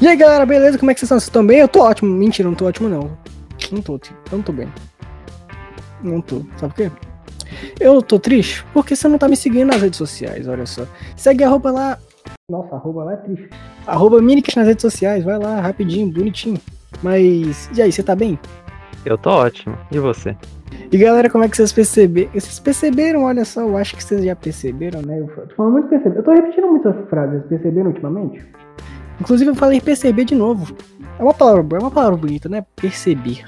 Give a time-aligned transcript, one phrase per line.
[0.00, 0.78] E aí galera, beleza?
[0.78, 1.18] Como é que vocês estão?
[1.18, 1.58] Vocês estão bem?
[1.60, 2.10] Eu tô ótimo.
[2.14, 3.16] Mentira, não tô ótimo não.
[3.72, 4.00] Não tô, eu
[4.32, 4.68] não tô bem.
[6.02, 6.42] Não tô.
[6.56, 6.90] Sabe por quê?
[7.80, 10.86] Eu tô triste porque você não tá me seguindo nas redes sociais, olha só.
[11.16, 11.98] Segue a roupa lá.
[12.50, 13.48] Nossa, arroba lá é triste.
[13.86, 16.58] Arroba Minicast nas redes sociais, vai lá, rapidinho, bonitinho.
[17.02, 18.38] Mas, e aí, você tá bem?
[19.04, 19.76] Eu tô ótimo.
[19.90, 20.36] E você?
[20.90, 22.30] E galera, como é que vocês perceberam?
[22.32, 25.20] Vocês perceberam, olha só, eu acho que vocês já perceberam, né?
[25.20, 26.18] Eu tô falando muito perceber.
[26.18, 28.44] Eu tô repetindo muitas frases, perceberam ultimamente?
[29.20, 30.74] Inclusive eu falei perceber de novo.
[31.18, 32.64] É uma palavra, é uma palavra bonita, né?
[32.74, 33.44] Perceber.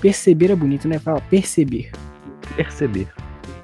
[0.00, 0.98] Perceber é bonito, né?
[0.98, 1.90] Fala perceber.
[2.56, 3.08] Perceber.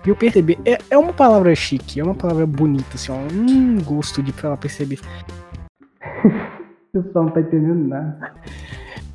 [0.07, 3.17] E o perceber é, é uma palavra chique, é uma palavra bonita, assim, ó.
[3.33, 5.01] Um gosto de falar perceber.
[6.25, 8.35] o pessoal não tá entendendo nada.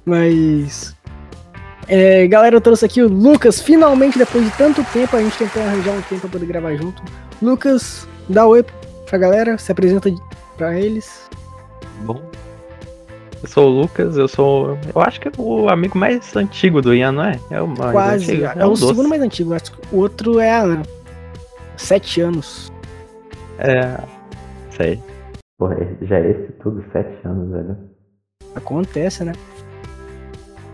[0.05, 0.95] Mas.
[1.87, 3.61] É, galera, eu trouxe aqui o Lucas.
[3.61, 7.03] Finalmente, depois de tanto tempo, a gente tentou arranjar um tempo pra poder gravar junto.
[7.41, 8.65] Lucas, dá oi
[9.07, 10.09] pra galera, se apresenta
[10.57, 11.28] pra eles.
[12.01, 12.21] Bom,
[13.41, 14.77] eu sou o Lucas, eu sou.
[14.93, 17.39] Eu acho que é o amigo mais antigo do Ian, não é?
[17.49, 18.31] É o mais Quase.
[18.31, 18.59] antigo.
[18.59, 19.53] É, o segundo mais antigo.
[19.53, 20.83] Acho que o outro é a Ana.
[21.77, 22.69] Sete anos.
[23.57, 23.97] É.
[24.71, 25.01] Sei.
[25.57, 27.77] Porra, já é esse tudo, sete anos, velho.
[28.55, 29.33] Acontece, né?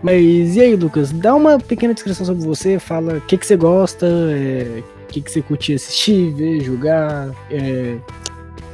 [0.02, 1.12] Mas e aí, Lucas?
[1.12, 2.78] Dá uma pequena descrição sobre você.
[2.78, 7.30] Fala o que, que você gosta, é, o que, que você curte assistir, ver, jogar.
[7.50, 7.96] É,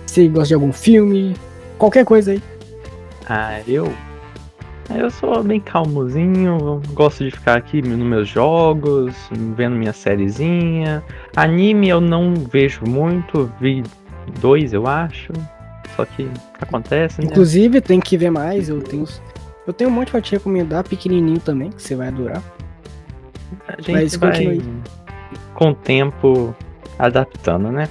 [0.06, 1.34] se gosta de algum filme,
[1.82, 2.42] qualquer coisa aí.
[3.28, 3.92] Ah, eu.
[4.94, 9.14] Eu sou bem calmozinho, gosto de ficar aqui nos meus jogos,
[9.56, 11.02] vendo minha sériezinha.
[11.34, 13.82] Anime eu não vejo muito, vi
[14.40, 15.32] dois eu acho.
[15.96, 16.28] Só que
[16.60, 17.28] acontece, né?
[17.30, 18.68] Inclusive, tem que ver mais.
[18.68, 19.06] Eu tenho,
[19.66, 22.42] eu tenho um monte pra te recomendar, pequenininho também, que você vai adorar.
[23.68, 24.62] A gente Mas vai continue.
[25.54, 26.54] com o tempo
[26.98, 27.88] adaptando, né?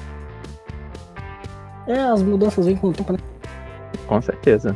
[1.88, 3.20] É, as mudanças vêm com o tempo, né?
[4.12, 4.76] Com certeza.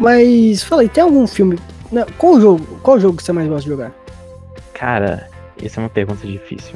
[0.00, 1.56] Mas, fala aí, tem algum filme.
[1.92, 2.66] Não, qual jogo?
[2.82, 3.92] Qual jogo que você mais gosta de jogar?
[4.72, 5.28] Cara,
[5.62, 6.74] essa é uma pergunta difícil.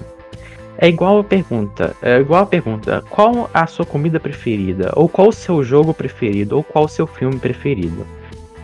[0.79, 4.93] É igual a pergunta, é igual a pergunta, qual a sua comida preferida?
[4.95, 6.57] Ou qual o seu jogo preferido?
[6.57, 8.07] Ou qual o seu filme preferido?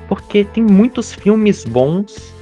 [0.06, 2.32] Porque tem muitos filmes bons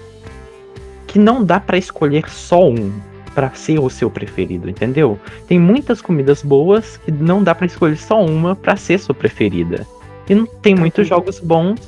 [1.06, 2.92] que não dá pra escolher só um
[3.34, 5.18] pra ser o seu preferido, entendeu?
[5.48, 9.86] Tem muitas comidas boas que não dá pra escolher só uma pra ser sua preferida.
[10.28, 11.80] E não tem muitos jogos bons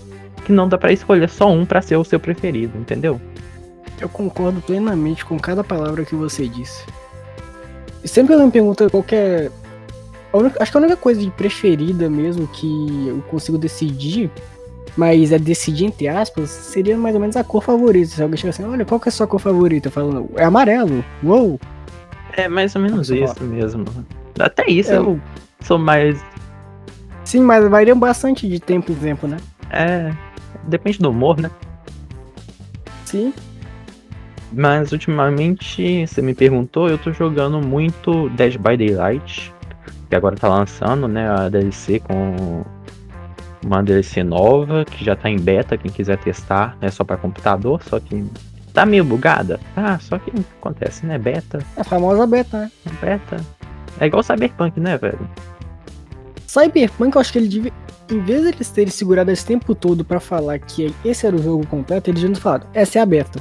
[0.45, 3.21] que não dá pra escolher só um pra ser o seu preferido, entendeu?
[4.01, 6.85] Eu concordo plenamente com cada palavra que você disse.
[8.03, 9.51] E sempre que alguém me pergunta qual que é.
[10.33, 14.29] única- acho que a única coisa de preferida mesmo que eu consigo decidir,
[14.97, 18.11] mas é decidir entre aspas, seria mais ou menos a cor favorita.
[18.17, 19.89] Se alguém chegar assim, olha, qual que é a sua cor favorita?
[19.89, 21.05] Eu falo, é amarelo.
[21.23, 21.59] Uou!
[22.37, 23.85] É mais ou menos Nossa, isso mesmo.
[24.39, 24.97] Até isso É.
[24.97, 25.21] eu
[25.63, 26.21] sou mais.
[27.25, 29.37] Sim, mas varia bastante de tempo em tempo, né?
[29.71, 30.13] É.
[30.65, 31.51] Depende do humor, né?
[33.05, 33.33] Sim.
[34.53, 39.53] Mas ultimamente, você me perguntou, eu tô jogando muito Dead by Daylight.
[40.09, 41.29] Que agora tá lançando, né?
[41.29, 42.63] A DLC com
[43.65, 47.83] uma DLC nova, que já tá em beta, quem quiser testar, é só pra computador,
[47.83, 48.25] só que
[48.73, 49.59] tá meio bugada.
[49.75, 50.31] Ah, só que
[50.61, 51.19] acontece, né?
[51.19, 52.71] Beta, É a famosa beta, né?
[53.01, 53.37] beta.
[53.99, 55.19] É igual Cyberpunk, né, velho?
[56.47, 57.73] Cyberpunk, eu acho que ele devia.
[58.11, 61.43] Em vez de eles terem segurado esse tempo todo pra falar que esse era o
[61.43, 63.41] jogo completo, eles deviam ter falado, essa é a beta.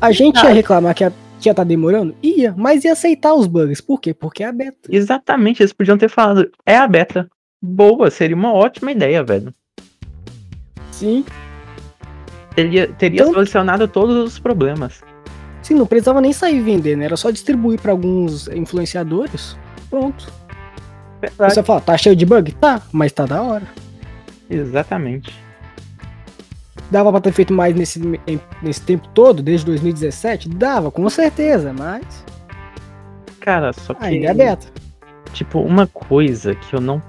[0.00, 0.52] A gente ia Ah.
[0.52, 2.14] reclamar que ia, que ia tá demorando?
[2.22, 3.80] Ia, mas ia aceitar os bugs.
[3.80, 4.12] Por quê?
[4.12, 4.76] Porque é a beta.
[4.90, 7.28] Exatamente, eles podiam ter falado, é a beta.
[7.62, 9.52] Boa, seria uma ótima ideia, velho.
[10.90, 11.24] Sim.
[12.54, 15.00] Teria, teria Então- solucionado todos os problemas.
[15.62, 19.56] Sim, não precisava nem sair vendendo, era só distribuir pra alguns influenciadores.
[19.88, 20.30] Pronto.
[21.20, 21.54] Verdade.
[21.54, 22.52] Você fala, tá cheio de bug?
[22.52, 23.64] Tá, mas tá da hora.
[24.48, 25.34] Exatamente.
[26.90, 28.00] Dava pra ter feito mais nesse,
[28.60, 30.48] nesse tempo todo, desde 2017?
[30.48, 32.24] Dava, com certeza, mas
[33.40, 34.04] Cara, só que.
[34.04, 34.66] ainda é beta.
[35.32, 37.02] Tipo, uma coisa que eu não.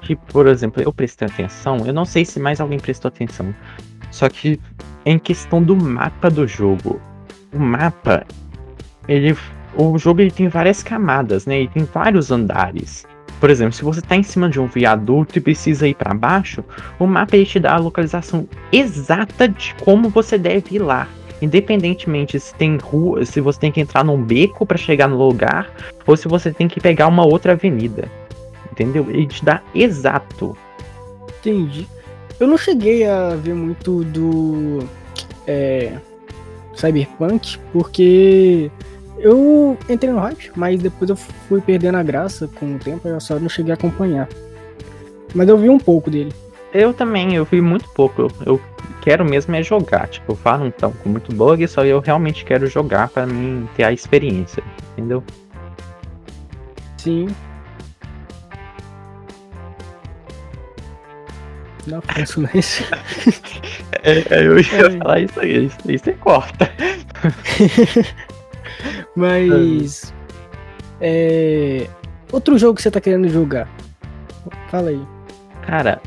[0.00, 3.54] Que, por exemplo, eu prestei atenção, eu não sei se mais alguém prestou atenção.
[4.10, 4.60] Só que
[5.04, 7.00] em questão do mapa do jogo.
[7.52, 8.24] O mapa,
[9.08, 9.36] ele.
[9.74, 11.62] O jogo ele tem várias camadas, né?
[11.62, 13.06] E tem vários andares.
[13.42, 16.62] Por exemplo, se você tá em cima de um viaduto e precisa ir pra baixo,
[16.96, 21.08] o mapa ele te dá a localização exata de como você deve ir lá.
[21.42, 25.68] Independentemente se tem rua, se você tem que entrar num beco pra chegar no lugar,
[26.06, 28.08] ou se você tem que pegar uma outra avenida.
[28.70, 29.06] Entendeu?
[29.10, 30.56] Ele te dá exato.
[31.40, 31.88] Entendi.
[32.38, 34.86] Eu não cheguei a ver muito do
[35.48, 35.94] é,
[36.76, 38.70] Cyberpunk, porque
[39.22, 43.20] eu entrei no hype, mas depois eu fui perdendo a graça com o tempo, eu
[43.20, 44.28] só não cheguei a acompanhar.
[45.32, 46.32] Mas eu vi um pouco dele.
[46.74, 48.22] Eu também, eu vi muito pouco.
[48.22, 48.60] Eu, eu
[49.00, 50.08] quero mesmo é jogar.
[50.08, 53.92] Tipo, falam então com muito bug, só eu realmente quero jogar para mim ter a
[53.92, 55.22] experiência, entendeu?
[56.98, 57.28] Sim.
[61.86, 62.84] Não penso nisso.
[64.02, 64.98] é, é, eu ia é.
[64.98, 66.70] falar isso aí, isso aí você corta.
[69.16, 70.12] Mas.
[71.00, 71.88] É,
[72.30, 73.68] outro jogo que você tá querendo jogar?
[74.70, 75.02] Fala aí.
[75.66, 76.00] Cara,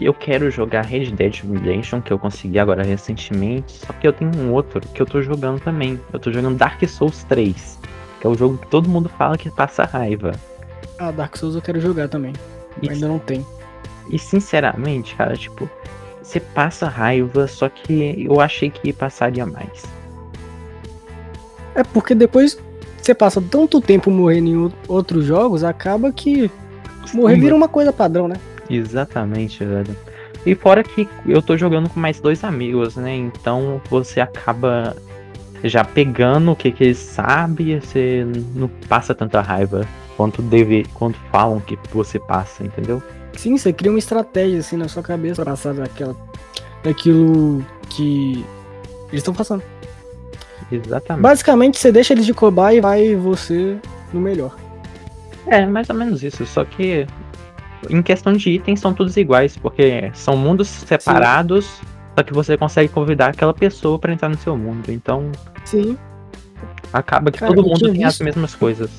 [0.00, 4.30] eu quero jogar Red Dead Redemption, que eu consegui agora recentemente, só que eu tenho
[4.36, 6.00] um outro que eu tô jogando também.
[6.12, 7.78] Eu tô jogando Dark Souls 3,
[8.20, 10.32] que é o jogo que todo mundo fala que passa raiva.
[10.98, 12.32] Ah, Dark Souls eu quero jogar também.
[12.82, 13.44] E, ainda não tem.
[14.10, 15.68] E sinceramente, cara, tipo,
[16.22, 19.95] você passa raiva, só que eu achei que passaria mais.
[21.76, 22.58] É porque depois
[23.00, 26.50] você passa tanto tempo morrendo em outros jogos, acaba que
[27.14, 28.36] morrer vira uma coisa padrão, né?
[28.68, 29.94] Exatamente, velho.
[30.44, 33.14] E fora que eu tô jogando com mais dois amigos, né?
[33.14, 34.96] Então você acaba
[35.62, 39.86] já pegando o que, que eles sabem, você não passa tanta raiva
[40.16, 43.02] quanto deve, quanto falam que você passa, entendeu?
[43.36, 46.16] Sim, você cria uma estratégia assim na sua cabeça pra passar daquela,
[46.82, 48.44] daquilo que
[49.08, 49.62] eles estão passando.
[50.70, 51.22] Exatamente.
[51.22, 53.78] Basicamente, você deixa eles de cobaia e vai você
[54.12, 54.54] no melhor.
[55.46, 56.44] É, mais ou menos isso.
[56.46, 57.06] Só que
[57.88, 61.86] em questão de itens são todos iguais, porque são mundos separados, Sim.
[62.16, 64.90] só que você consegue convidar aquela pessoa para entrar no seu mundo.
[64.90, 65.30] Então.
[65.64, 65.96] Sim.
[66.92, 68.06] Acaba que Cara, todo mundo tem visto...
[68.06, 68.90] as mesmas coisas.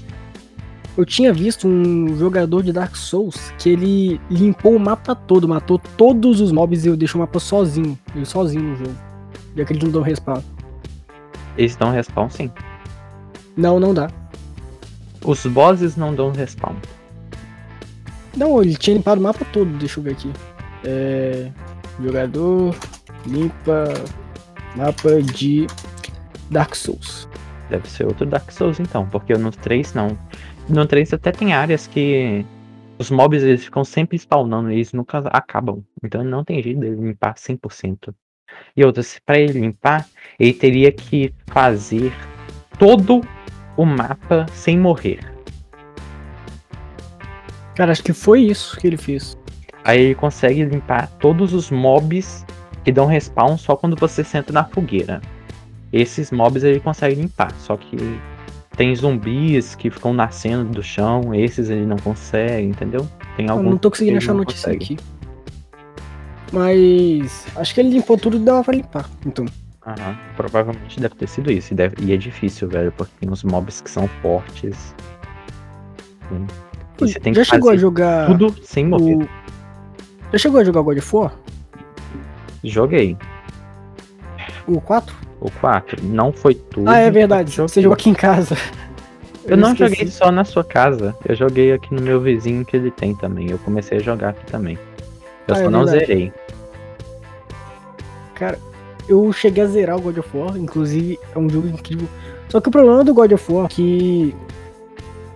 [0.97, 5.79] Eu tinha visto um jogador de Dark Souls que ele limpou o mapa todo, matou
[5.95, 7.97] todos os mobs e deixou o mapa sozinho.
[8.15, 8.95] Ele sozinho no jogo.
[9.55, 10.41] E aquele não dão respawn.
[11.57, 12.51] Eles dão respawn sim.
[13.55, 14.09] Não, não dá.
[15.25, 16.75] Os bosses não dão respawn.
[18.35, 20.31] Não, ele tinha limpado o mapa todo, deixa eu ver aqui.
[20.85, 21.51] É,
[21.99, 22.75] jogador
[23.25, 23.85] limpa
[24.75, 25.65] mapa de
[26.51, 27.27] Dark Souls.
[27.69, 30.17] Deve ser outro Dark Souls então, porque no 3 não.
[30.69, 32.45] No 3 até tem áreas que
[32.99, 35.83] os mobs eles ficam sempre spawnando e eles nunca acabam.
[36.03, 38.13] Então não tem jeito dele limpar 100%.
[38.75, 40.07] E outras, para ele limpar,
[40.39, 42.13] ele teria que fazer
[42.77, 43.21] todo
[43.75, 45.19] o mapa sem morrer.
[47.75, 49.37] Cara, acho que foi isso que ele fez.
[49.83, 52.45] Aí ele consegue limpar todos os mobs
[52.83, 55.21] que dão respawn só quando você senta na fogueira.
[55.93, 57.97] Esses mobs ele consegue limpar, só que
[58.75, 63.07] tem zumbis que ficam nascendo do chão, esses ele não consegue, entendeu?
[63.35, 63.65] Tem alguns.
[63.65, 64.95] Eu não tô conseguindo achar notícia consegue.
[64.95, 65.16] aqui.
[66.51, 69.45] Mas acho que ele limpou tudo e dava pra limpar, então.
[69.85, 71.73] Aham, provavelmente deve ter sido isso.
[71.73, 71.95] E, deve...
[72.03, 74.93] e é difícil, velho, porque tem uns mobs que são fortes.
[76.99, 78.27] Você tem Já que chegou a jogar.
[78.27, 79.15] Tudo sem morrer.
[79.15, 79.29] O...
[80.31, 81.33] Já chegou a jogar God of War?
[82.63, 83.17] Joguei.
[84.67, 85.15] O 4?
[85.39, 86.03] O 4.
[86.03, 86.89] Não foi tudo.
[86.89, 87.55] Ah, é verdade.
[87.55, 88.57] Você jogou aqui em casa.
[89.45, 89.95] Eu, eu não esqueci.
[89.95, 91.15] joguei só na sua casa.
[91.25, 93.49] Eu joguei aqui no meu vizinho que ele tem também.
[93.49, 94.77] Eu comecei a jogar aqui também.
[95.47, 96.33] Eu ah, só é não zerei.
[98.35, 98.59] Cara,
[99.07, 100.57] eu cheguei a zerar o God of War.
[100.57, 102.07] Inclusive, é um jogo incrível.
[102.49, 104.35] Só que o problema do God of War é que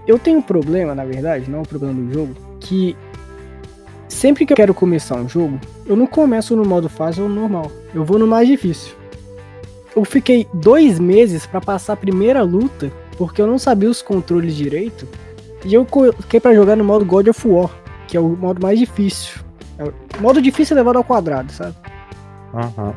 [0.07, 2.95] eu tenho um problema, na verdade, não é um problema do jogo, que
[4.07, 7.71] sempre que eu quero começar um jogo, eu não começo no modo fácil ou normal.
[7.93, 8.93] Eu vou no mais difícil.
[9.95, 14.55] Eu fiquei dois meses para passar a primeira luta, porque eu não sabia os controles
[14.55, 15.07] direito.
[15.65, 17.69] E eu coloquei para jogar no modo God of War,
[18.07, 19.41] que é o modo mais difícil.
[19.81, 21.75] É o modo difícil é levado ao quadrado, sabe?
[22.53, 22.93] Uhum.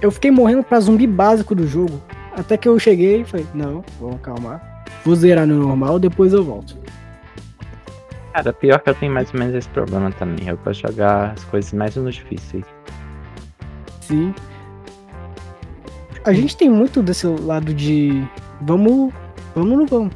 [0.00, 2.00] Eu fiquei morrendo pra zumbi básico do jogo.
[2.36, 4.84] Até que eu cheguei e falei, não, vamos calmar.
[5.04, 6.76] Vou zerar no normal, depois eu volto.
[8.32, 10.46] Cara, pior que eu tenho mais ou menos esse problema também.
[10.46, 12.64] Eu de jogar as coisas mais ou menos difíceis.
[14.02, 14.32] Sim.
[16.24, 18.22] A gente tem muito desse lado de
[18.60, 19.12] vamos,
[19.54, 20.14] vamos no vamos.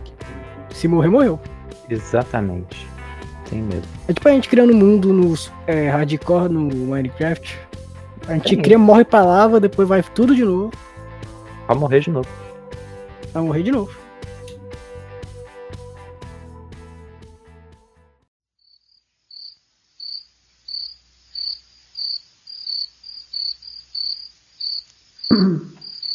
[0.71, 1.41] Se morrer, morreu.
[1.89, 2.90] Exatamente.
[3.51, 3.83] Tem mesmo.
[4.07, 5.35] É tipo a gente criando um mundo no
[5.67, 7.59] é, hardcore no Minecraft.
[8.29, 10.71] A gente Tem cria, morre pra lava, depois vai tudo de novo.
[11.67, 12.29] Pra morrer de novo.
[13.33, 13.91] Pra morrer de novo.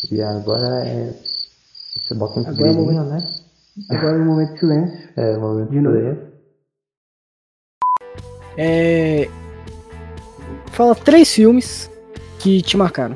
[0.09, 1.13] E agora é.
[2.01, 3.17] Você bota um agora é momento, né?
[3.89, 5.09] Agora é o momento de silêncio.
[5.17, 6.34] É, o momento de silêncio.
[8.57, 9.29] É.
[10.71, 11.89] Fala três filmes
[12.39, 13.15] que te marcaram.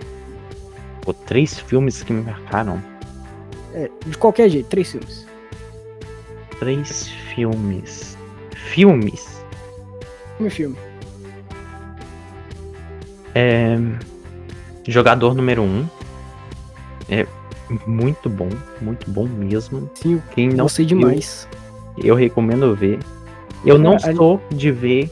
[1.01, 2.81] Pô, três filmes que me marcaram?
[3.74, 5.25] É, de qualquer jeito, três filmes.
[6.60, 8.17] Três filmes.
[8.55, 9.43] Filmes?
[10.38, 10.77] Filme, filme.
[13.36, 13.77] É,
[14.88, 15.65] jogador número 1.
[15.65, 15.88] Um.
[17.10, 17.25] É
[17.86, 18.50] muito bom,
[18.81, 19.89] muito bom mesmo.
[19.96, 21.48] Sim, Quem não sei demais.
[21.98, 23.00] Eu recomendo ver.
[23.65, 24.00] Eu não a...
[24.00, 25.12] sou de ver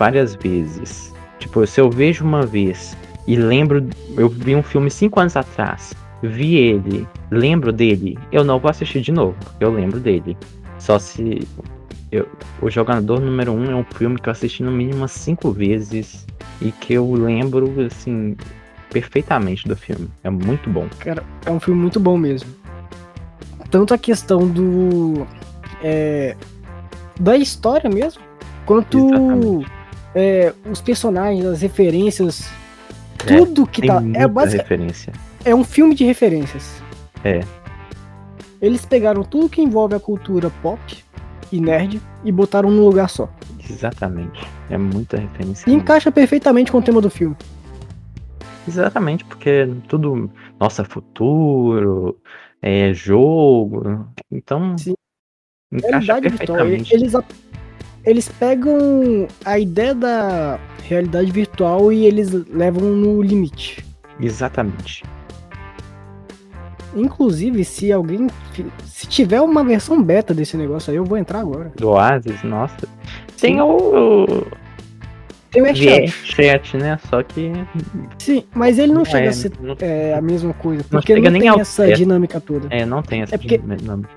[0.00, 1.14] várias vezes.
[1.38, 5.92] Tipo, se eu vejo uma vez e lembro, eu vi um filme cinco anos atrás,
[6.22, 10.36] vi ele, lembro dele, eu não vou assistir de novo, eu lembro dele.
[10.78, 11.46] Só se
[12.10, 12.26] eu,
[12.62, 15.52] o Jogador Número 1 um é um filme que eu assisti no mínimo umas cinco
[15.52, 16.26] vezes
[16.62, 18.34] e que eu lembro, assim,
[18.90, 20.08] perfeitamente do filme.
[20.24, 20.88] É muito bom.
[20.98, 22.48] Cara, é um filme muito bom mesmo.
[23.70, 25.26] Tanto a questão do.
[25.82, 26.34] É,
[27.20, 28.22] da história mesmo,
[28.64, 28.98] quanto
[30.14, 32.48] é, os personagens, as referências,
[33.26, 34.02] é, tudo que tá.
[34.14, 34.68] é basicamente.
[34.68, 35.12] Referência.
[35.44, 36.82] É um filme de referências.
[37.24, 37.40] É.
[38.60, 40.80] Eles pegaram tudo que envolve a cultura pop
[41.50, 43.28] e nerd e botaram num lugar só.
[43.68, 44.46] Exatamente.
[44.68, 45.68] É muita referência.
[45.70, 47.36] E encaixa perfeitamente com o tema do filme.
[48.68, 50.30] Exatamente, porque tudo.
[50.58, 52.18] Nossa, futuro,
[52.60, 54.06] é jogo.
[54.30, 54.76] Então.
[54.76, 54.94] Sim.
[55.72, 56.66] Encaixa realidade virtual.
[56.66, 57.14] Eles,
[58.04, 63.84] eles pegam a ideia da realidade virtual e eles levam no limite.
[64.18, 65.02] Exatamente.
[66.94, 68.26] Inclusive, se alguém.
[68.84, 71.72] Se tiver uma versão beta desse negócio aí, eu vou entrar agora.
[71.76, 72.88] Do Oasis, nossa.
[73.40, 74.26] Tem o.
[75.50, 76.76] Tem o chat.
[76.76, 76.98] né?
[77.08, 77.52] Só que.
[78.18, 79.76] Sim, mas ele não, não chega é, a ser não...
[79.80, 80.84] é, a mesma coisa.
[80.84, 82.68] Porque não, não tem essa dinâmica toda.
[82.70, 84.10] É, não tem essa é dinâmica.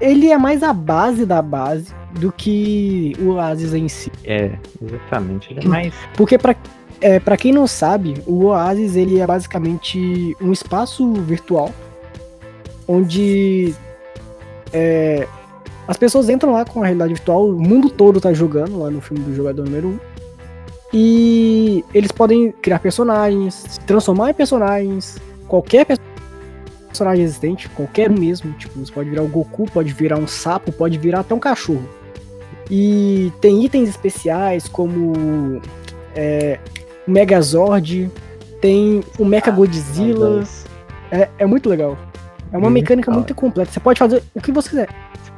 [0.00, 4.10] Ele é mais a base da base do que o Oasis em si.
[4.24, 5.52] É, exatamente.
[5.52, 5.94] Ele é mais.
[6.16, 6.56] Porque para
[7.00, 11.70] é, pra quem não sabe, o Oasis ele é basicamente um espaço virtual
[12.88, 13.74] onde
[14.72, 15.26] é,
[15.86, 19.00] as pessoas entram lá com a realidade virtual, o mundo todo tá jogando lá no
[19.00, 19.98] filme do jogador número 1.
[20.94, 25.86] E eles podem criar personagens, se transformar em personagens, qualquer
[26.96, 28.52] personagem existente, qualquer um mesmo.
[28.54, 31.86] Tipo, você pode virar o Goku, pode virar um sapo, pode virar até um cachorro.
[32.70, 35.60] E tem itens especiais como
[36.14, 36.58] é,
[37.06, 38.10] o Megazord,
[38.60, 40.42] tem o Mecha Godzilla.
[41.10, 41.96] É, é muito legal.
[42.52, 43.70] É uma mecânica muito completa.
[43.70, 44.88] Você pode fazer o que você quiser.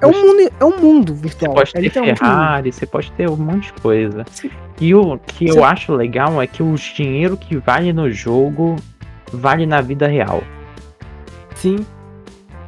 [0.01, 1.55] é um, mundo, é um mundo virtual.
[1.55, 4.25] Você pode é ter Ferrari, você pode ter um monte de coisa.
[4.31, 4.51] Sim.
[4.81, 8.77] E o que eu acho legal é que o dinheiro que vale no jogo
[9.33, 10.43] vale na vida real.
[11.59, 11.85] Sim.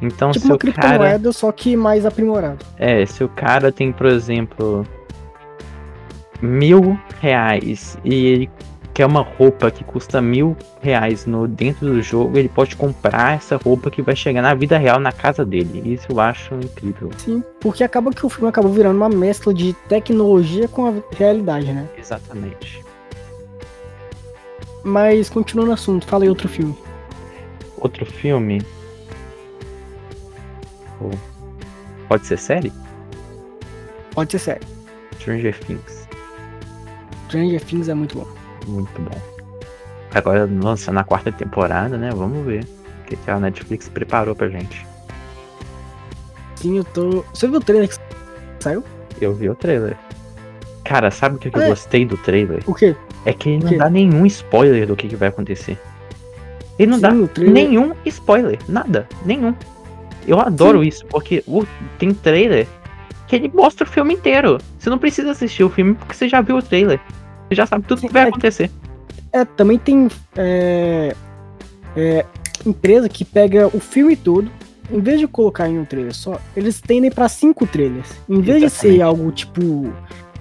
[0.01, 1.31] Então, tipo se uma criptomoeda, cara...
[1.31, 2.65] só que mais aprimorado.
[2.77, 4.85] É, se o cara tem, por exemplo,
[6.41, 8.49] mil reais e ele
[8.93, 13.57] quer uma roupa que custa mil reais no, dentro do jogo, ele pode comprar essa
[13.57, 15.93] roupa que vai chegar na vida real na casa dele.
[15.93, 17.11] Isso eu acho incrível.
[17.17, 21.71] Sim, porque acaba que o filme acabou virando uma mescla de tecnologia com a realidade,
[21.71, 21.87] né?
[21.97, 22.83] Exatamente.
[24.83, 26.75] Mas continuando no assunto, fala aí outro filme.
[27.77, 28.61] Outro filme?
[32.07, 32.71] Pode ser série?
[34.13, 34.67] Pode ser série.
[35.19, 36.07] Stranger Things.
[37.27, 38.27] Stranger Things é muito bom.
[38.67, 39.21] Muito bom.
[40.13, 42.11] Agora lançando a quarta temporada, né?
[42.13, 44.85] Vamos ver o que, que a Netflix preparou pra gente.
[46.55, 47.23] Sim, eu tô.
[47.33, 47.95] Você viu o trailer que
[48.59, 48.83] saiu?
[49.19, 49.97] Eu vi o trailer.
[50.83, 51.63] Cara, sabe o que, que é.
[51.63, 52.61] eu gostei do trailer?
[52.67, 52.95] O quê?
[53.25, 55.79] É que ele não dá nenhum spoiler do que, que vai acontecer.
[56.77, 57.53] Ele não Sim, dá trailer...
[57.53, 58.59] nenhum spoiler.
[58.67, 59.07] Nada.
[59.25, 59.55] Nenhum.
[60.27, 60.87] Eu adoro Sim.
[60.87, 61.65] isso, porque o,
[61.97, 62.67] tem trailer
[63.27, 64.57] que ele mostra o filme inteiro.
[64.77, 66.99] Você não precisa assistir o filme porque você já viu o trailer.
[67.47, 68.69] Você já sabe tudo o que vai é, acontecer.
[69.31, 71.15] É, também tem é,
[71.95, 72.25] é,
[72.65, 74.51] empresa que pega o filme todo,
[74.91, 78.09] em vez de colocar em um trailer só, eles tendem para cinco trailers.
[78.29, 78.91] Em vez Exatamente.
[78.91, 79.93] de ser algo tipo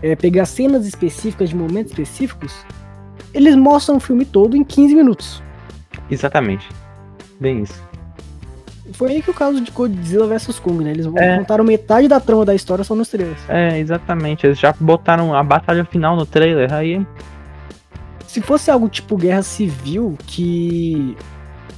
[0.02, 2.66] é, pegar cenas específicas de momentos específicos,
[3.32, 5.42] eles mostram o filme todo em 15 minutos.
[6.10, 6.68] Exatamente.
[7.38, 7.89] Bem isso.
[8.92, 10.90] Foi aí que o caso de Godzilla vs Kong, né?
[10.90, 11.38] Eles é.
[11.38, 13.40] contaram metade da trama da história só nos trailers.
[13.49, 14.47] É, exatamente.
[14.47, 17.04] Eles já botaram a batalha final no trailer, aí.
[18.26, 21.16] Se fosse algo tipo Guerra Civil, que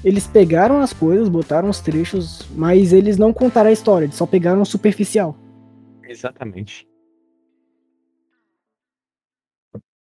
[0.05, 4.27] eles pegaram as coisas, botaram os trechos, mas eles não contaram a história, eles só
[4.27, 5.37] pegaram o superficial.
[6.05, 6.87] Exatamente.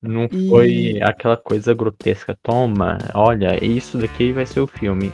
[0.01, 0.47] Não e...
[0.47, 2.37] foi aquela coisa grotesca.
[2.41, 5.11] Toma, olha, isso daqui vai ser o filme.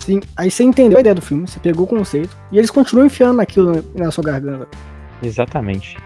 [0.00, 3.06] Sim, aí você entendeu a ideia do filme, você pegou o conceito, e eles continuam
[3.06, 4.66] enfiando aquilo na sua garganta.
[5.22, 5.96] Exatamente.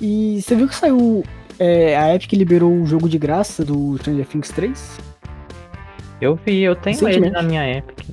[0.00, 1.24] E você viu que saiu.
[1.58, 4.98] É, a Epic liberou o jogo de graça do Stranger Things 3?
[6.20, 8.06] Eu vi, eu tenho ele na minha Epic.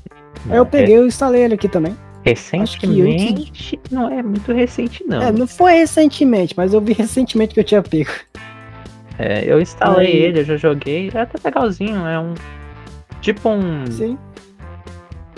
[0.49, 1.95] É, eu peguei, eu instalei ele aqui também.
[2.23, 5.21] Recentemente, não é muito recente, não.
[5.21, 8.11] É, não foi recentemente, mas eu vi recentemente que eu tinha pego.
[9.19, 12.33] É, eu instalei Aí- ele, eu já joguei, é até legalzinho, é um.
[13.23, 13.89] Tipo um.
[13.89, 14.17] Sim,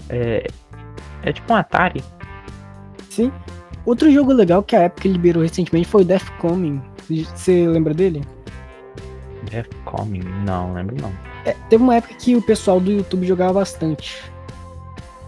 [0.09, 0.45] É,
[1.23, 2.03] é tipo um Atari.
[3.09, 3.31] sim.
[3.85, 6.81] Outro jogo legal que a Epic liberou recentemente foi o Death Coming.
[7.07, 8.23] Você lembra dele?
[9.51, 10.23] Death Coming?
[10.43, 11.11] Não, lembro não.
[11.45, 14.23] É, teve uma época que o pessoal do YouTube jogava bastante.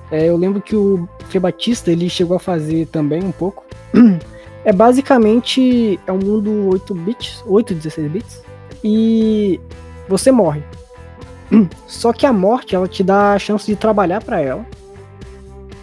[0.10, 3.64] É, eu lembro que o Fê Batista ele chegou a fazer também um pouco.
[4.66, 8.44] É basicamente é um mundo 8 bits, 8 16 bits
[8.84, 9.62] e
[10.10, 10.62] você morre.
[11.88, 14.66] Só que a morte ela te dá a chance de trabalhar pra ela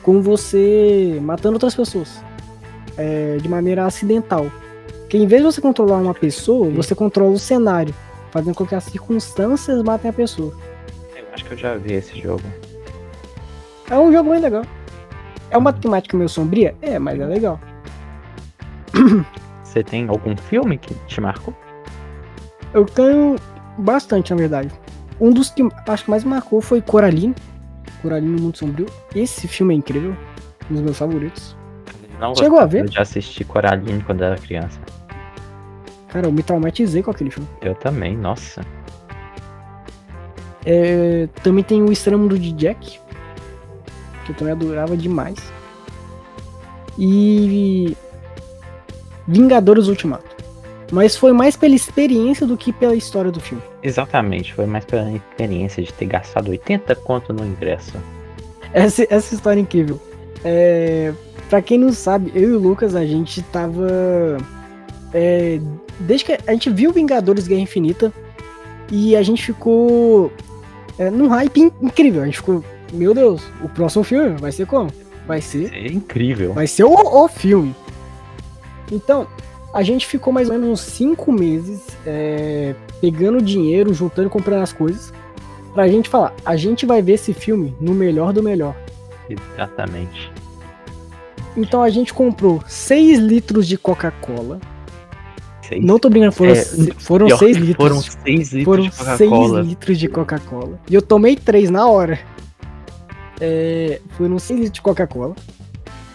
[0.03, 2.23] com você matando outras pessoas
[2.97, 4.51] é, de maneira acidental.
[5.01, 7.95] Porque em vez de você controlar uma pessoa, você controla o cenário,
[8.31, 10.53] fazendo com que as circunstâncias matem a pessoa.
[11.17, 12.43] Eu acho que eu já vi esse jogo.
[13.91, 14.65] É um jogo bem legal.
[15.51, 16.75] É uma temática meio sombria?
[16.83, 17.61] É, mas é legal.
[19.63, 21.55] Você tem algum filme que te marcou?
[22.73, 23.37] Eu tenho
[23.79, 24.71] bastante, na verdade.
[25.21, 27.35] Um dos que acho que mais marcou foi Coraline.
[28.03, 28.87] Coraline no Mundo Sombrio.
[29.15, 30.17] Esse filme é incrível.
[30.71, 31.57] Um dos meus favoritos.
[32.19, 32.89] Não Chegou a ver?
[32.89, 34.79] de assistir Coraline quando era criança.
[36.09, 37.49] Cara, eu me traumatizei com aquele filme.
[37.61, 38.63] Eu também, nossa.
[40.65, 43.01] É, também tem o Estranho Mundo de Jack.
[44.25, 45.37] Que eu também adorava demais.
[46.99, 47.97] E.
[49.27, 50.35] Vingadores Ultimato.
[50.93, 53.63] Mas foi mais pela experiência do que pela história do filme.
[53.85, 57.93] Exatamente, foi mais pela experiência de ter gastado 80 conto no ingresso.
[58.73, 60.01] Essa, essa história é incrível.
[60.43, 61.13] É,
[61.51, 63.87] pra quem não sabe, eu e o Lucas, a gente tava.
[65.13, 65.61] é,
[66.01, 68.13] desde que a gente viu Vingadores Guerra Infinita
[68.91, 70.33] e a gente ficou
[70.99, 72.23] é, num hype in- incrível.
[72.23, 74.91] A gente ficou, meu Deus, o próximo filme vai ser como?
[75.27, 75.73] Vai ser.
[75.75, 76.53] É incrível.
[76.55, 77.75] Vai ser o, o filme.
[78.91, 79.27] Então,
[79.75, 84.63] a gente ficou mais ou menos uns cinco meses é, pegando dinheiro, juntando e comprando
[84.63, 85.13] as coisas.
[85.75, 88.77] Pra gente falar, a gente vai ver esse filme no melhor do melhor.
[89.29, 90.31] Exatamente.
[91.57, 94.61] Então a gente comprou 6 litros de Coca-Cola.
[95.81, 96.65] Não tô brincando, foram, É,
[96.99, 97.89] foram Pior 6 que litros.
[97.89, 99.61] Foram 6 litros Foram de 6 Coca-Cola.
[99.63, 100.81] litros de Coca-Cola.
[100.89, 102.21] E eu tomei 3 na hora.
[103.41, 105.35] É, foram 6 litros de Coca-Cola.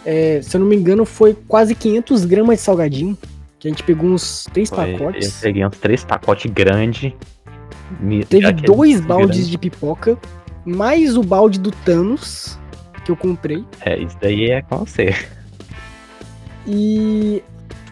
[0.05, 3.17] É, se eu não me engano, foi quase 500 gramas de salgadinho.
[3.59, 5.39] Que a gente pegou uns 3 Foi- Eu pacotes.
[5.41, 7.11] peguei uns três pacotes grandes.
[8.29, 9.49] Teve dois baldes grandes.
[9.49, 10.17] de pipoca.
[10.65, 12.57] Mais o balde do Thanos.
[13.03, 13.65] Que eu comprei.
[13.81, 15.13] É, isso daí é com você.
[16.67, 17.41] E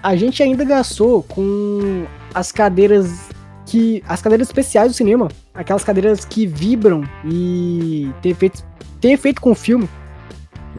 [0.03, 3.29] a gente ainda gastou com as cadeiras
[3.65, 4.03] que.
[4.07, 5.27] As cadeiras especiais do cinema.
[5.53, 8.63] Aquelas cadeiras que vibram e ter feito,
[9.01, 9.89] ter feito com o filme.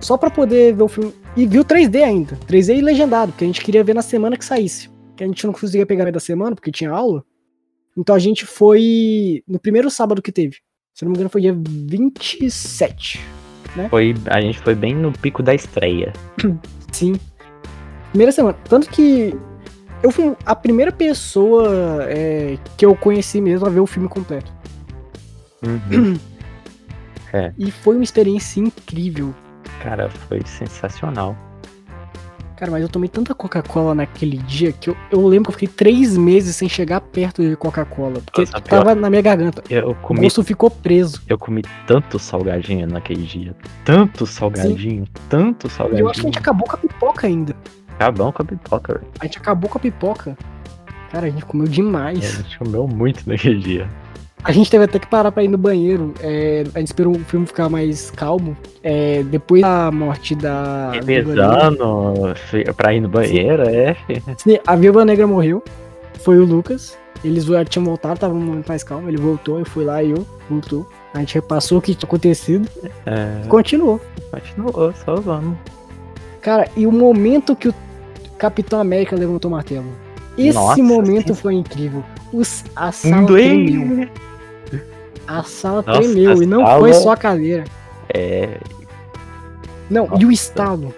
[0.00, 1.12] Só pra poder ver o filme.
[1.38, 2.36] E viu 3D ainda.
[2.48, 4.90] 3D e legendado, porque a gente queria ver na semana que saísse.
[5.16, 7.24] Que a gente não conseguia pegar meio da semana, porque tinha aula.
[7.96, 10.56] Então a gente foi no primeiro sábado que teve.
[10.92, 13.20] Se eu não me engano, foi dia 27.
[13.88, 16.12] Foi, a gente foi bem no pico da estreia.
[16.90, 17.14] Sim.
[18.08, 18.58] Primeira semana.
[18.68, 19.32] Tanto que
[20.02, 24.52] eu fui a primeira pessoa é, que eu conheci mesmo a ver o filme completo.
[25.62, 26.18] Uhum.
[27.58, 29.34] E foi uma experiência incrível.
[29.82, 31.36] Cara, foi sensacional.
[32.56, 35.68] Cara, mas eu tomei tanta Coca-Cola naquele dia que eu, eu lembro que eu fiquei
[35.68, 38.20] três meses sem chegar perto de Coca-Cola.
[38.24, 39.62] Porque Nossa, tava na minha garganta.
[39.70, 41.22] Eu O comi, gosto ficou preso.
[41.28, 43.54] eu comi tanto salgadinho naquele dia.
[43.84, 46.22] Tanto salgadinho, tanto E eu acho que a salgadinho.
[46.24, 47.54] gente acabou com a pipoca ainda.
[47.94, 49.06] Acabou com a pipoca, velho.
[49.20, 50.36] A gente acabou com a pipoca.
[51.12, 52.18] Cara, a gente comeu E A demais.
[52.38, 53.88] gente comeu muito naquele dia.
[54.44, 56.14] A gente teve até que parar pra ir no banheiro.
[56.20, 58.56] é, a gente esperou o filme ficar mais calmo.
[58.82, 60.92] É, depois da morte da.
[60.92, 62.34] Revezando
[62.76, 63.94] pra ir no banheiro, é.
[63.94, 64.22] fi.
[64.38, 65.62] Sim, A Viúva Negra morreu.
[66.20, 66.96] Foi o Lucas.
[67.24, 69.08] Eles tinham voltado, tava um momento mais calmo.
[69.08, 70.86] Ele voltou, eu fui lá e eu voltou.
[71.12, 72.68] A gente repassou o que tinha acontecido.
[73.06, 74.00] É, Continuou.
[74.30, 75.56] continuou, só vamos.
[76.40, 77.74] Cara, e o momento que o
[78.38, 79.86] Capitão América levantou o martelo.
[80.36, 81.40] Esse Nossa, momento sim.
[81.40, 82.04] foi incrível.
[82.32, 84.06] Os, a sala Um.
[85.28, 86.30] A sala Nossa, tremeu.
[86.32, 87.64] a E não sala- foi só a cadeira.
[88.12, 88.58] É,
[89.90, 90.32] Não, e o Nossa.
[90.32, 90.94] estalo.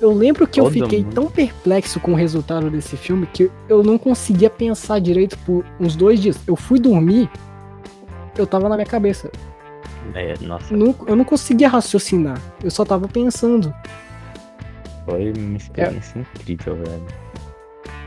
[0.00, 1.12] Eu lembro que eu Todo fiquei mundo.
[1.14, 5.96] tão perplexo com o resultado desse filme que eu não conseguia pensar direito por uns
[5.96, 6.38] dois dias.
[6.46, 7.28] Eu fui dormir,
[8.36, 9.30] eu tava na minha cabeça.
[10.14, 12.40] é, nossa, Não- eu não conseguia raciocinar.
[12.62, 13.74] Eu só tava pensando.
[15.04, 17.02] foi uma experiência incrível, velho.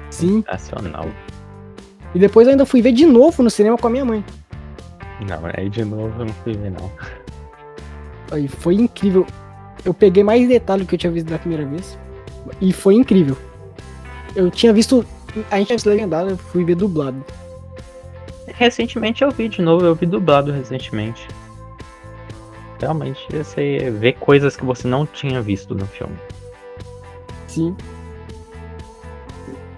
[0.10, 0.44] Sim.
[0.50, 1.08] Sensacional.
[2.14, 4.24] E depois eu ainda fui ver de novo no cinema com a minha mãe.
[5.28, 6.92] Não, aí de novo eu não fui ver, não.
[8.32, 9.26] Aí foi incrível.
[9.84, 11.98] Eu peguei mais detalhe do que eu tinha visto da primeira vez.
[12.60, 13.38] E foi incrível.
[14.36, 15.06] Eu tinha visto.
[15.50, 17.24] A gente tinha visto legendado, eu fui ver dublado.
[18.48, 21.28] Recentemente eu vi de novo, eu vi dublado recentemente.
[22.80, 26.16] Realmente, você vê coisas que você não tinha visto no filme.
[27.48, 27.76] Sim.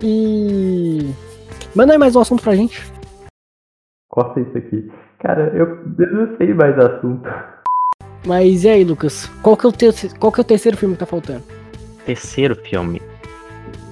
[0.02, 1.14] E.
[1.76, 2.82] Manda aí mais um assunto pra gente.
[4.10, 4.92] Corta isso aqui.
[5.24, 7.30] Cara, eu, eu não sei mais assunto.
[8.26, 9.26] Mas e aí, Lucas?
[9.42, 10.10] Qual que, é o te...
[10.20, 11.44] Qual que é o terceiro filme que tá faltando?
[12.06, 13.02] Terceiro filme.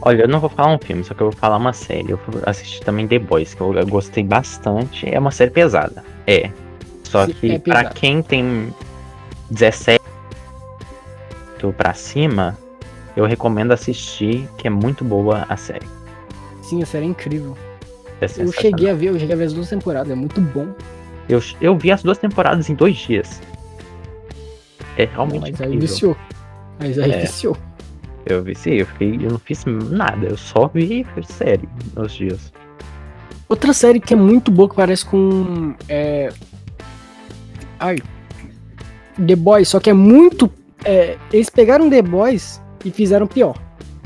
[0.02, 2.12] Olha, eu não vou falar um filme, só que eu vou falar uma série.
[2.12, 5.10] Eu assisti também The Boys, que eu gostei bastante.
[5.10, 6.04] É uma série pesada.
[6.28, 6.52] É.
[7.04, 8.74] Só Sim, que é para quem tem
[9.50, 10.02] 17
[11.78, 12.58] pra cima,
[13.16, 15.86] eu recomendo assistir, que é muito boa a série.
[16.64, 17.56] Sim, a série é incrível.
[18.20, 20.74] É eu cheguei a ver, eu cheguei a ver as duas temporadas, é muito bom.
[21.30, 23.42] Eu, eu vi as duas temporadas em dois dias.
[24.98, 25.42] É realmente.
[25.42, 25.74] Mas incrível.
[25.74, 26.18] aí viciou.
[26.80, 27.22] Mas aí é.
[27.22, 27.58] viciou.
[28.26, 29.16] Eu viciei, eu fiquei.
[29.16, 32.52] Eu não fiz nada, eu só vi série nos dias.
[33.50, 35.74] Outra série que é muito boa que parece com.
[35.90, 36.32] É...
[37.80, 37.98] Ai.
[39.26, 40.52] The Boys, só que é muito.
[40.86, 41.18] É...
[41.34, 43.58] Eles pegaram The Boys e fizeram pior.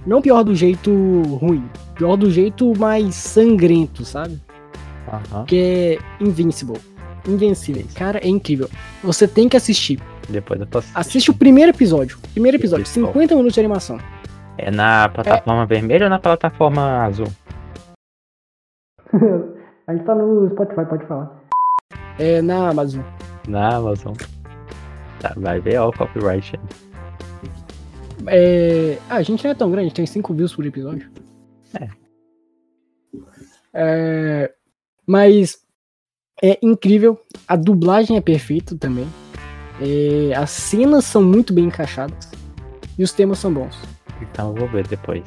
[0.05, 0.91] Não pior do jeito
[1.39, 1.63] ruim,
[1.95, 4.39] pior do jeito mais sangrento, sabe?
[5.11, 5.45] Uhum.
[5.45, 6.79] Que é Invincible.
[7.27, 7.85] Invencível.
[7.95, 8.69] Cara, é incrível.
[9.03, 9.99] Você tem que assistir.
[10.29, 12.17] Depois eu posso Assiste o primeiro episódio.
[12.33, 13.97] Primeiro episódio, 50 minutos de animação.
[14.57, 15.65] É na plataforma é...
[15.65, 17.27] vermelha ou na plataforma azul?
[19.87, 21.43] a gente tá no Spotify, pode falar.
[22.17, 23.03] É na Amazon.
[23.47, 24.13] Na Amazon.
[25.19, 26.59] Tá, vai ver ó, o copyright.
[28.27, 28.97] É...
[29.09, 31.09] Ah, a gente não é tão grande, tem 5 views por episódio.
[31.79, 31.89] É.
[33.73, 34.53] é.
[35.05, 35.64] Mas
[36.41, 37.19] é incrível.
[37.47, 39.07] A dublagem é perfeita também.
[39.81, 42.31] É, as cenas são muito bem encaixadas.
[42.97, 43.77] E os temas são bons.
[44.21, 45.23] Então eu vou ver depois.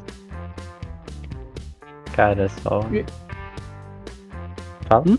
[2.15, 2.81] Cara, só.
[2.93, 3.05] E...
[4.89, 5.05] Fala?
[5.07, 5.19] Hum?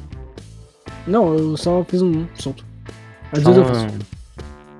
[1.07, 2.65] Não, eu só fiz um solto.
[3.31, 3.87] Às vezes eu faço.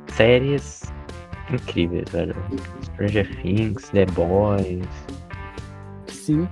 [0.08, 0.84] Séries
[1.52, 2.36] incríveis, velho.
[2.84, 4.86] Stranger Things, The Boys.
[6.08, 6.48] Sim.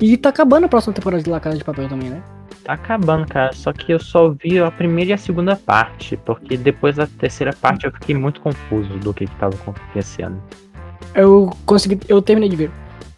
[0.00, 2.22] E tá acabando a próxima temporada de La Casa de Papel também, né?
[2.64, 3.52] Tá acabando, cara.
[3.52, 6.16] Só que eu só vi a primeira e a segunda parte.
[6.16, 10.40] Porque depois da terceira parte eu fiquei muito confuso do que, que tava acontecendo.
[11.14, 12.00] Eu consegui.
[12.08, 12.70] Eu terminei de ver.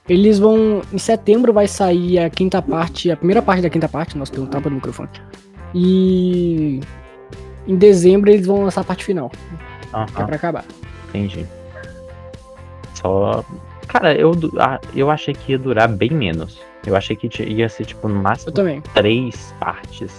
[0.08, 0.82] Eles vão.
[0.92, 4.16] Em setembro vai sair a quinta parte, a primeira parte da quinta parte.
[4.16, 5.08] Nossa, deu um tapa no microfone.
[5.74, 6.80] E.
[7.66, 9.30] Em dezembro eles vão lançar a parte final.
[9.92, 10.06] Uhum.
[10.06, 10.64] Que é pra acabar.
[11.08, 11.46] Entendi.
[12.94, 13.44] Só.
[13.86, 14.32] Cara, eu,
[14.94, 16.60] eu achei que ia durar bem menos.
[16.86, 18.52] Eu achei que ia ser, tipo, no máximo
[18.94, 20.12] três partes.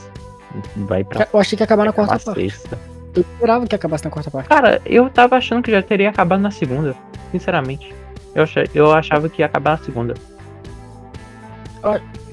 [0.76, 1.28] Vai pra.
[1.32, 2.50] Eu achei que ia acabar na quarta parte.
[2.50, 2.80] Sexta.
[3.14, 4.50] Eu esperava que acabasse na quarta parte.
[4.50, 6.96] Cara, eu tava achando que já teria acabado na segunda.
[7.32, 7.94] Sinceramente.
[8.34, 10.14] Eu, achei, eu achava que ia acabar na segunda.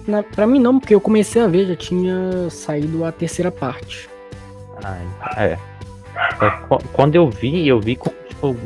[0.06, 4.08] Na, pra mim não, porque eu comecei a ver, já tinha saído a terceira parte.
[4.82, 5.58] Ah, é.
[6.92, 8.56] Quando eu vi, eu vi como, tipo,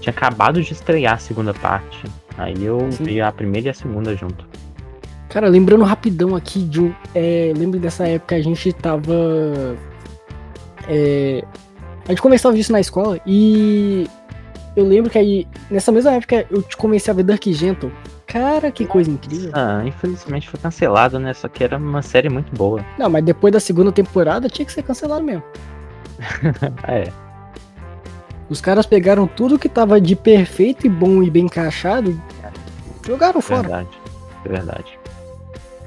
[0.00, 2.04] tinha acabado de estrear a segunda parte.
[2.36, 3.04] Aí eu Sim.
[3.04, 4.46] vi a primeira e a segunda junto.
[5.36, 6.94] Cara, lembrando rapidão aqui de um.
[7.14, 9.76] É, lembro dessa época a gente tava.
[10.88, 11.44] É,
[12.06, 14.08] a gente começava isso na escola e
[14.74, 17.92] eu lembro que aí, nessa mesma época, eu comecei a ver Dark Gentle.
[18.26, 19.50] Cara, que coisa incrível.
[19.52, 21.34] Ah, infelizmente foi cancelado, né?
[21.34, 22.82] Só que era uma série muito boa.
[22.98, 25.42] Não, mas depois da segunda temporada tinha que ser cancelado mesmo.
[26.88, 27.12] é.
[28.48, 33.42] Os caras pegaram tudo que tava de perfeito e bom e bem encaixado e jogaram
[33.42, 33.60] fora.
[33.60, 33.98] Verdade,
[34.42, 35.05] é verdade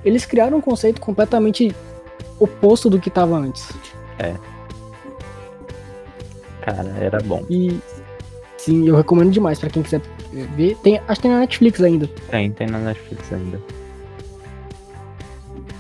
[0.04, 1.76] eles criaram um conceito completamente
[2.40, 3.72] oposto do que tava antes.
[4.18, 4.36] É.
[6.62, 7.44] Cara, era bom.
[7.50, 7.80] E
[8.58, 10.02] sim, eu recomendo demais para quem quiser
[10.56, 10.76] ver.
[10.84, 12.08] Tem, acho que tem na Netflix ainda.
[12.30, 13.60] Tem, tem na Netflix ainda.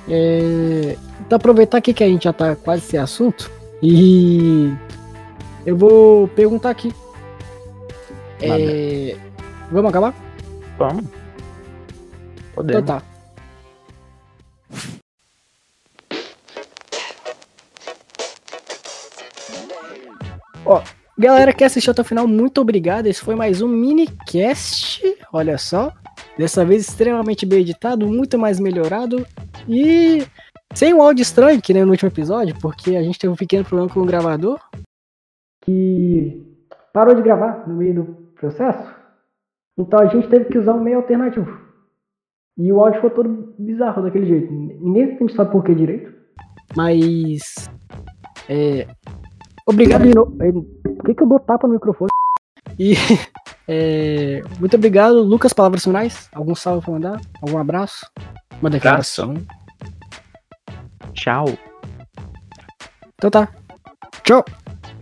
[0.07, 3.51] É, então aproveitar aqui que a gente já tá quase sem assunto
[3.81, 4.73] e
[5.65, 6.91] eu vou perguntar aqui.
[8.41, 9.15] É,
[9.71, 10.15] vamos acabar?
[10.77, 11.05] Vamos.
[12.55, 12.81] Podemos.
[12.81, 13.18] Então tá.
[20.69, 20.83] Ó,
[21.17, 23.07] galera que assistiu até o final, muito obrigado.
[23.07, 25.01] Esse foi mais um mini cast.
[25.33, 25.91] Olha só.
[26.37, 29.25] Dessa vez extremamente bem editado, muito mais melhorado.
[29.67, 30.27] E
[30.75, 33.65] sem um áudio estranho, que nem no último episódio, porque a gente teve um pequeno
[33.65, 34.59] problema com o gravador.
[35.61, 36.45] Que
[36.93, 38.05] parou de gravar no meio do
[38.39, 38.93] processo.
[39.75, 41.49] Então a gente teve que usar um meio alternativo.
[42.59, 44.53] E o áudio ficou todo bizarro daquele jeito.
[44.53, 46.13] Ninguém sabe por que direito.
[46.75, 47.67] Mas.
[48.47, 48.87] É,
[49.69, 50.31] Obrigado de novo.
[50.31, 52.09] Por que, que eu dou tapa no microfone?
[52.77, 52.93] E
[53.71, 55.21] É, muito obrigado.
[55.21, 56.27] Lucas, palavras finais?
[56.33, 57.21] Algum salve pra mandar?
[57.39, 58.03] Algum abraço?
[58.59, 59.35] Uma declaração?
[61.13, 61.45] Tchau.
[63.13, 63.47] Então tá.
[64.23, 64.43] Tchau.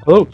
[0.04, 0.28] Falou.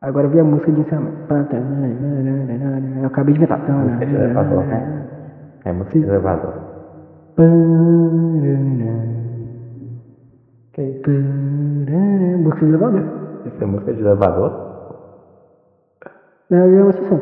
[0.00, 1.16] Agora eu vi a música de encerramento.
[3.00, 3.58] Eu acabei de inventar.
[3.68, 5.06] Música de elevador, né?
[5.64, 6.54] É música de elevador.
[10.72, 11.10] Que isso?
[12.38, 13.02] Música de elevador.
[13.44, 14.68] Isso é música de elevador?
[16.50, 17.20] Não, é uma sessão.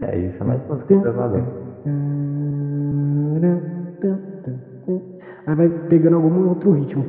[0.00, 1.42] É isso, é mais música de elevador.
[5.46, 7.04] Aí vai pegando algum outro ritmo.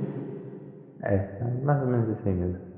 [1.01, 1.27] É,
[1.63, 2.72] mais ou menos aí mesmo.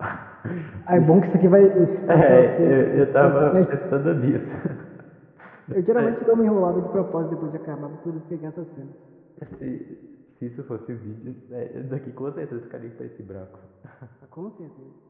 [0.00, 1.62] Ah, é bom que isso aqui vai.
[1.64, 4.44] É, eu, eu tava pensando nisso.
[5.68, 8.88] Eu geralmente dou uma enrolada de propósito depois de acabar pra poder pegar essa cena.
[9.58, 9.98] Se,
[10.38, 13.60] se isso fosse o vídeo, é, daqui com certeza ficaria com esse branco.
[14.30, 15.07] Com certeza.